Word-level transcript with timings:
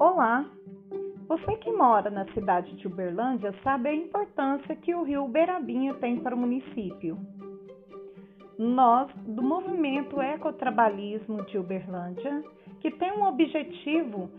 Olá! 0.00 0.44
Você 1.26 1.56
que 1.56 1.72
mora 1.72 2.08
na 2.08 2.24
cidade 2.26 2.72
de 2.76 2.86
Uberlândia 2.86 3.52
sabe 3.64 3.88
a 3.88 3.92
importância 3.92 4.76
que 4.76 4.94
o 4.94 5.02
rio 5.02 5.24
Uberabinha 5.24 5.92
tem 5.94 6.20
para 6.20 6.36
o 6.36 6.38
município. 6.38 7.18
Nós, 8.56 9.10
do 9.26 9.42
movimento 9.42 10.22
Ecotrabalhismo 10.22 11.44
de 11.46 11.58
Uberlândia, 11.58 12.44
que 12.78 12.92
tem 12.92 13.10
um 13.10 13.26
objetivo 13.26 14.30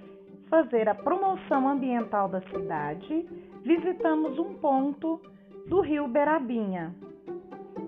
fazer 0.50 0.87
a 0.87 0.95
promoção 0.95 1.68
ambiental 1.68 2.29
da 2.29 2.39
cidade, 2.43 3.28
visitamos 3.61 4.39
um 4.39 4.54
ponto 4.54 5.19
do 5.68 5.82
rio 5.82 6.07
Berabinha. 6.07 6.96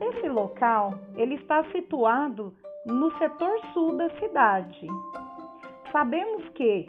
Esse 0.02 0.28
local, 0.28 0.94
ele 1.16 1.36
está 1.36 1.64
situado 1.72 2.54
no 2.86 3.18
setor 3.18 3.58
sul 3.74 3.96
da 3.96 4.10
cidade. 4.20 4.88
Sabemos 5.90 6.50
que 6.50 6.86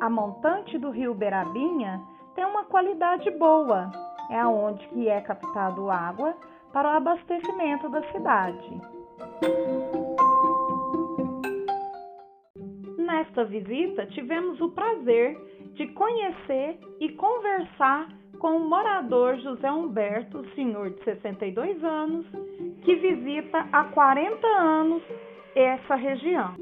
a 0.00 0.10
montante 0.10 0.78
do 0.78 0.90
rio 0.90 1.14
Berabinha 1.14 2.02
tem 2.34 2.44
uma 2.44 2.64
qualidade 2.64 3.30
boa, 3.32 3.90
é 4.30 4.38
aonde 4.38 4.86
que 4.88 5.08
é 5.08 5.20
captado 5.20 5.90
água 5.90 6.34
para 6.72 6.88
o 6.88 6.96
abastecimento 6.96 7.88
da 7.88 8.02
cidade. 8.12 8.80
Nesta 12.98 13.44
visita, 13.44 14.06
tivemos 14.06 14.60
o 14.60 14.70
prazer 14.70 15.38
de 15.74 15.86
conhecer 15.88 16.78
e 17.00 17.10
conversar 17.12 18.08
com 18.38 18.56
o 18.56 18.68
morador 18.68 19.36
José 19.38 19.70
Humberto, 19.70 20.44
senhor 20.54 20.90
de 20.90 21.02
62 21.04 21.82
anos, 21.82 22.26
que 22.84 22.94
visita 22.96 23.66
há 23.72 23.84
40 23.84 24.46
anos 24.46 25.02
essa 25.54 25.94
região. 25.94 26.54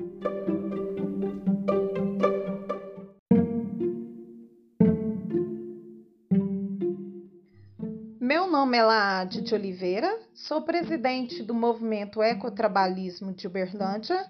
Laade 8.83 9.43
de 9.43 9.55
Oliveira, 9.55 10.19
sou 10.33 10.63
presidente 10.63 11.43
do 11.43 11.55
movimento 11.55 12.23
Ecotrabalhismo 12.23 13.33
de 13.33 13.47
Uberlândia. 13.47 14.25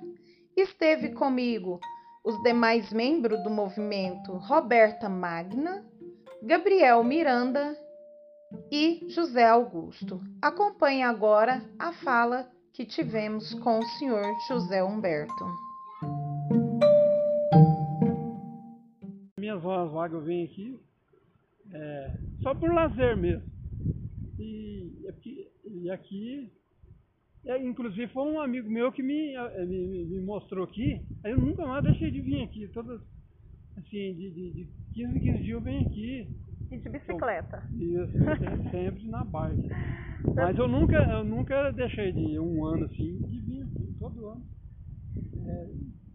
Esteve 0.56 1.10
comigo 1.10 1.80
os 2.24 2.42
demais 2.42 2.92
membros 2.92 3.42
do 3.42 3.50
movimento 3.50 4.32
Roberta 4.32 5.08
Magna, 5.08 5.84
Gabriel 6.42 7.04
Miranda 7.04 7.76
e 8.70 9.06
José 9.08 9.46
Augusto. 9.46 10.20
Acompanhe 10.42 11.02
agora 11.02 11.62
a 11.78 11.92
fala 11.92 12.48
que 12.72 12.84
tivemos 12.84 13.54
com 13.54 13.78
o 13.78 13.86
senhor 13.98 14.24
José 14.48 14.82
Humberto. 14.82 15.44
Minhas 19.38 19.64
horas 19.64 19.92
vagas 19.92 20.20
eu 20.20 20.24
venho 20.24 20.44
aqui 20.44 20.80
é, 21.72 22.10
só 22.42 22.54
por 22.54 22.72
lazer 22.72 23.16
mesmo. 23.16 23.53
E, 24.44 25.08
aqui, 25.08 25.50
e 25.64 25.90
aqui 25.90 26.52
é, 27.46 27.62
inclusive 27.62 28.12
foi 28.12 28.22
um 28.22 28.40
amigo 28.40 28.70
meu 28.70 28.92
que 28.92 29.02
me, 29.02 29.34
eh, 29.34 29.64
me, 29.66 30.04
me, 30.06 30.20
mostrou 30.20 30.64
aqui, 30.64 31.00
aí 31.22 31.32
eu 31.32 31.38
nunca 31.38 31.66
mais 31.66 31.82
deixei 31.84 32.10
de 32.10 32.20
vir 32.20 32.42
aqui. 32.42 32.68
Todas, 32.68 33.00
assim, 33.76 34.14
de, 34.14 34.30
de, 34.30 34.50
de 34.52 34.68
15 34.92 35.16
em 35.16 35.20
15 35.20 35.42
dias 35.42 35.48
eu 35.48 35.60
venho 35.60 35.82
aqui. 35.82 36.28
E 36.70 36.78
de 36.78 36.88
bicicleta. 36.88 37.62
Isso, 37.72 38.12
sempre, 38.70 39.06
na 39.08 39.24
bike. 39.24 39.68
Mas 40.34 40.56
eu 40.58 40.66
nunca, 40.66 40.96
eu 40.96 41.22
nunca 41.22 41.70
deixei 41.72 42.12
de 42.12 42.20
ir 42.20 42.40
um 42.40 42.64
ano 42.64 42.86
assim, 42.86 43.18
de 43.28 43.40
vir 43.40 43.62
aqui, 43.62 43.94
todo 43.98 44.26
ano. 44.26 44.44
É, 45.46 45.68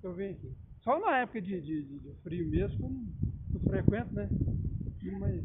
eu 0.04 0.14
venho 0.14 0.32
aqui. 0.32 0.52
Só 0.84 1.00
na 1.00 1.20
época 1.20 1.42
de, 1.42 1.62
de, 1.62 1.84
de 1.84 2.14
frio 2.24 2.48
mesmo, 2.48 2.80
como 2.80 3.08
eu 3.54 3.60
frequento, 3.62 4.14
né? 4.14 4.30
Mas 5.20 5.44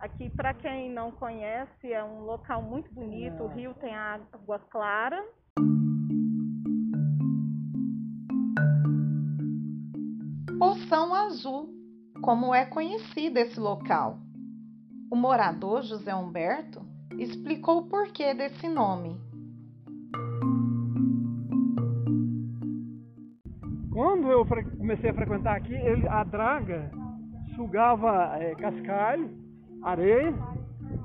Aqui, 0.00 0.30
para 0.30 0.54
quem 0.54 0.90
não 0.90 1.12
conhece, 1.12 1.92
é 1.92 2.02
um 2.02 2.20
local 2.20 2.62
muito 2.62 2.90
bonito. 2.94 3.42
O 3.42 3.48
rio 3.48 3.74
tem 3.74 3.94
água 3.94 4.58
clara. 4.58 5.22
Poção 10.58 11.14
Azul, 11.14 11.68
como 12.22 12.54
é 12.54 12.64
conhecido 12.64 13.36
esse 13.40 13.60
local. 13.60 14.18
O 15.10 15.16
morador 15.16 15.82
José 15.82 16.14
Humberto 16.14 16.80
explicou 17.18 17.80
o 17.80 17.88
porquê 17.90 18.32
desse 18.32 18.68
nome. 18.68 19.20
Quando 23.92 24.30
eu 24.32 24.46
comecei 24.78 25.10
a 25.10 25.14
frequentar 25.14 25.56
aqui, 25.56 25.74
ele, 25.74 26.08
a 26.08 26.24
draga 26.24 26.90
sugava 27.54 28.38
é, 28.38 28.54
cascalho 28.54 29.49
areia. 29.82 30.34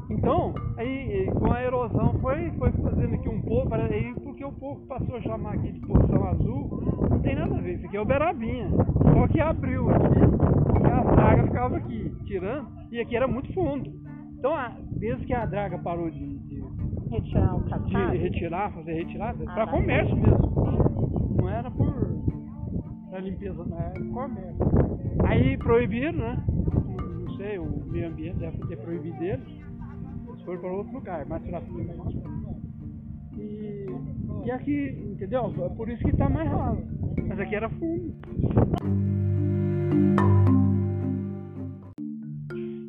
Então, 0.09 0.53
aí 0.77 1.29
com 1.31 1.51
a 1.51 1.63
erosão 1.63 2.13
foi, 2.21 2.51
foi 2.51 2.71
fazendo 2.71 3.15
aqui 3.15 3.27
um 3.27 3.41
pouco, 3.41 3.73
aí 3.73 4.13
porque 4.23 4.45
o 4.45 4.51
povo 4.51 4.85
passou 4.87 5.15
a 5.15 5.21
chamar 5.21 5.55
aqui 5.55 5.71
de 5.71 5.79
Poção 5.81 6.23
Azul, 6.25 7.07
não 7.09 7.19
tem 7.19 7.35
nada 7.35 7.55
a 7.55 7.61
ver, 7.61 7.75
isso 7.75 7.87
aqui 7.87 7.97
é 7.97 8.01
o 8.01 8.05
Berabinha. 8.05 8.69
Só 9.13 9.27
que 9.27 9.41
abriu 9.41 9.89
aqui 9.89 10.19
e 10.83 10.87
a 10.87 11.03
draga 11.03 11.43
ficava 11.43 11.77
aqui, 11.77 12.11
tirando, 12.25 12.67
e 12.91 12.99
aqui 12.99 13.15
era 13.15 13.27
muito 13.27 13.51
fundo. 13.53 13.91
Então, 14.37 14.53
desde 14.91 15.25
que 15.25 15.33
a 15.33 15.45
draga 15.45 15.77
parou 15.79 16.09
de, 16.11 16.37
de 16.39 16.63
retirar 17.09 17.55
o 17.55 17.63
de 18.11 18.17
retirar, 18.17 18.71
fazer 18.73 18.93
retirada, 18.93 19.43
ah, 19.47 19.53
para 19.53 19.67
comércio 19.67 20.15
mesmo. 20.15 21.35
Não 21.37 21.49
era 21.49 21.71
por 21.71 21.93
pra 23.09 23.19
limpeza, 23.19 23.63
não 23.63 23.79
era 23.79 24.05
comércio. 24.13 24.57
Aí 25.23 25.57
proibiram, 25.57 26.13
né? 26.13 26.43
Sei, 27.45 27.59
o 27.59 27.65
meio 27.85 28.07
ambiente 28.07 28.39
deve 28.39 28.57
ter 28.67 28.77
proibido 28.77 29.23
eles, 29.23 29.47
eles 30.27 30.41
foram 30.43 30.59
para 30.59 30.71
outro 30.71 30.93
lugar, 30.93 31.25
mais 31.27 31.43
para 31.43 31.61
cima. 31.61 31.93
E, 33.37 33.85
e 34.45 34.51
aqui, 34.51 34.89
entendeu? 35.11 35.53
É 35.63 35.69
por 35.69 35.89
isso 35.89 36.03
que 36.03 36.09
está 36.09 36.27
mais 36.27 36.49
raso. 36.49 36.81
Mas 37.27 37.39
aqui 37.39 37.55
era 37.55 37.69
fundo. 37.69 38.15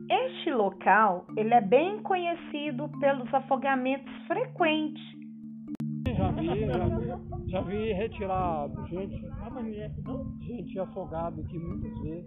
Este 0.09 0.51
local, 0.53 1.27
ele 1.37 1.53
é 1.53 1.61
bem 1.61 2.03
conhecido 2.03 2.89
pelos 3.01 3.33
afogamentos 3.35 4.13
frequentes. 4.27 5.05
Já 6.17 6.31
vi, 6.31 6.67
já, 7.07 7.16
já 7.49 7.61
vi 7.61 7.93
retirar 7.93 8.69
gente, 8.89 9.23
gente 10.47 10.79
afogada 10.79 11.41
aqui 11.41 11.59
muitas 11.59 11.99
vezes 12.01 12.27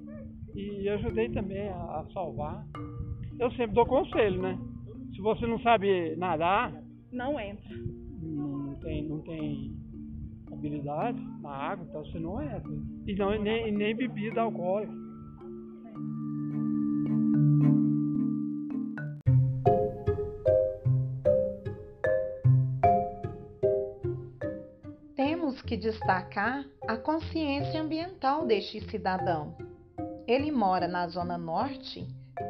e 0.56 0.90
ajudei 0.90 1.30
também 1.30 1.70
a, 1.70 1.76
a 1.76 2.06
salvar. 2.14 2.66
Eu 3.40 3.52
sempre 3.52 3.76
dou 3.76 3.86
conselho, 3.86 4.42
né? 4.42 4.58
Se 5.16 5.22
você 5.22 5.46
não 5.46 5.60
sabe 5.60 6.16
nadar, 6.16 6.74
não 7.12 7.40
entra. 7.40 7.76
Não 8.22 8.76
tem, 8.76 9.08
não 9.08 9.20
tem 9.22 9.76
habilidade 10.52 11.20
na 11.42 11.50
água, 11.50 11.86
então 11.88 12.06
você 12.06 12.20
não 12.20 12.42
entra. 12.42 12.72
E 13.08 13.16
não, 13.16 13.42
nem, 13.42 13.72
nem 13.72 13.96
bebida 13.96 14.42
alcoólica. 14.42 15.09
Que 25.70 25.78
destacar 25.78 26.66
a 26.88 26.98
consciência 26.98 27.80
ambiental 27.80 28.44
deste 28.44 28.82
cidadão. 28.90 29.56
Ele 30.26 30.52
mora 30.52 30.88
na 30.88 31.08
zona 31.08 31.38
norte, 31.38 32.08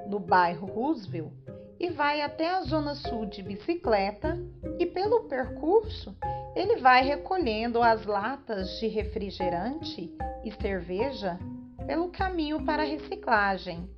no 0.08 0.22
bairro 0.22 0.66
Roosevelt, 0.66 1.30
e 1.78 1.90
vai 1.90 2.22
até 2.22 2.50
a 2.50 2.62
zona 2.62 2.96
sul 2.96 3.26
de 3.26 3.44
bicicleta 3.44 4.40
e 4.80 4.86
pelo 4.86 5.26
percurso 5.26 6.16
ele 6.56 6.78
vai 6.78 7.04
recolhendo 7.04 7.82
as 7.82 8.06
latas 8.06 8.80
de 8.80 8.88
refrigerante 8.88 10.16
e 10.46 10.52
cerveja 10.62 11.38
pelo 11.86 12.08
caminho 12.12 12.64
para 12.64 12.84
reciclagem. 12.84 13.90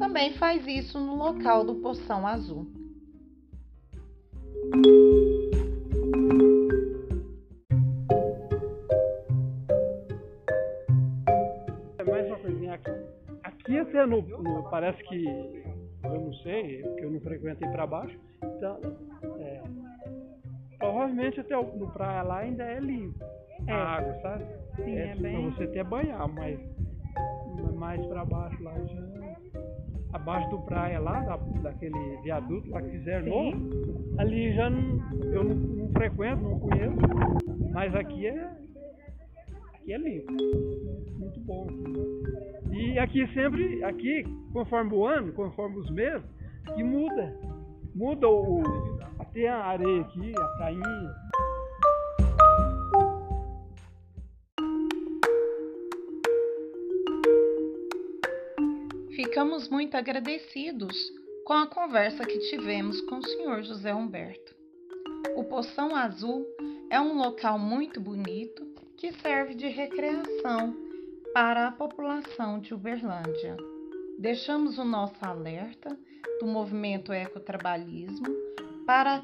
Também 0.00 0.32
faz 0.32 0.66
isso 0.66 0.98
no 0.98 1.14
local 1.14 1.64
do 1.64 1.76
Poção 1.76 2.26
Azul. 2.26 2.66
Aqui 13.68 13.78
até 13.80 14.06
no, 14.06 14.22
no, 14.22 14.62
parece 14.70 15.02
que 15.04 15.26
eu 15.26 16.20
não 16.20 16.32
sei, 16.36 16.82
porque 16.84 17.04
eu 17.04 17.10
não 17.10 17.20
frequentei 17.20 17.68
para 17.68 17.86
baixo. 17.86 18.18
Então, 18.42 18.80
é, 19.40 19.62
provavelmente 20.78 21.38
até 21.38 21.54
no 21.54 21.86
praia 21.92 22.22
lá 22.22 22.38
ainda 22.38 22.64
é 22.64 22.80
limpo 22.80 23.22
é. 23.66 23.72
a 23.72 23.76
água, 23.76 24.14
sabe? 24.22 24.46
Sim, 24.76 24.96
é, 24.96 25.10
é 25.10 25.14
bem... 25.16 25.50
Pra 25.50 25.50
você 25.50 25.64
até 25.64 25.84
banhar, 25.84 26.26
mas 26.28 26.58
mais 27.74 28.04
para 28.06 28.24
baixo 28.24 28.62
lá 28.62 28.72
já. 28.72 29.36
Abaixo 30.14 30.48
do 30.48 30.60
praia 30.60 30.98
lá, 30.98 31.20
da, 31.20 31.36
daquele 31.60 32.16
viaduto 32.22 32.70
lá 32.70 32.80
que 32.80 32.88
fizeram 32.88 33.26
novo, 33.26 34.16
ali 34.16 34.54
já 34.54 34.70
não, 34.70 34.98
eu 35.30 35.44
não, 35.44 35.54
não 35.54 35.92
frequento, 35.92 36.42
não 36.42 36.58
conheço. 36.58 36.96
Mas 37.74 37.94
aqui 37.94 38.28
é 38.28 38.50
aqui 39.88 39.92
é 39.92 39.98
limpo. 39.98 40.32
Muito 41.18 41.40
bom. 41.40 41.66
E 42.70 42.98
aqui 42.98 43.26
sempre, 43.32 43.82
aqui, 43.84 44.22
conforme 44.52 44.94
o 44.94 45.06
ano, 45.06 45.32
conforme 45.32 45.78
os 45.78 45.90
meses, 45.90 46.22
aqui 46.68 46.84
muda. 46.84 47.34
Muda 47.94 48.28
o. 48.28 48.62
Até 49.18 49.48
a 49.48 49.56
areia 49.56 50.02
aqui, 50.02 50.32
a 50.36 50.46
prainha. 50.56 51.14
Ficamos 59.16 59.68
muito 59.68 59.96
agradecidos 59.96 60.96
com 61.44 61.54
a 61.54 61.66
conversa 61.66 62.24
que 62.24 62.38
tivemos 62.50 63.00
com 63.02 63.16
o 63.16 63.22
Sr. 63.22 63.62
José 63.62 63.94
Humberto. 63.94 64.54
O 65.34 65.44
Poção 65.44 65.96
Azul 65.96 66.46
é 66.90 67.00
um 67.00 67.16
local 67.16 67.58
muito 67.58 68.00
bonito 68.00 68.67
que 68.98 69.12
serve 69.12 69.54
de 69.54 69.68
recreação 69.68 70.76
para 71.32 71.68
a 71.68 71.72
população 71.72 72.58
de 72.58 72.74
Uberlândia. 72.74 73.56
Deixamos 74.18 74.76
o 74.76 74.84
nosso 74.84 75.14
alerta 75.24 75.96
do 76.40 76.46
movimento 76.48 77.12
ecotrabalhismo 77.12 78.26
para 78.84 79.20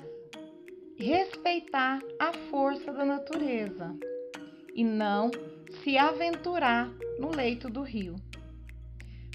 respeitar 0.96 1.98
a 2.20 2.32
força 2.50 2.92
da 2.92 3.04
natureza 3.04 3.92
e 4.72 4.84
não 4.84 5.32
se 5.82 5.98
aventurar 5.98 6.88
no 7.18 7.34
leito 7.34 7.68
do 7.68 7.82
rio. 7.82 8.14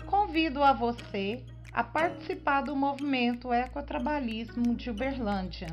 Convido 0.06 0.64
a 0.64 0.72
você 0.72 1.44
a 1.74 1.84
participar 1.84 2.62
do 2.62 2.78
movimento 2.78 3.54
ecotrabalhismo 3.54 4.74
de 4.74 4.90
Uberlândia. 4.90 5.68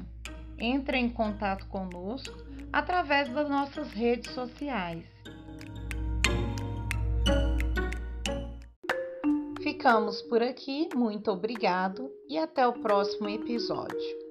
Entre 0.59 0.99
em 0.99 1.09
contato 1.09 1.67
conosco 1.67 2.46
através 2.77 3.27
das 3.31 3.49
nossas 3.49 3.91
redes 3.93 4.31
sociais. 4.35 5.03
Ficamos 9.63 10.21
por 10.21 10.43
aqui, 10.43 10.87
muito 10.95 11.31
obrigado 11.31 12.11
e 12.29 12.37
até 12.37 12.69
o 12.69 12.75
próximo 12.75 13.31
episódio. 13.31 14.26